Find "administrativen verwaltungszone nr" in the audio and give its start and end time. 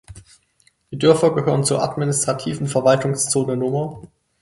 1.83-4.01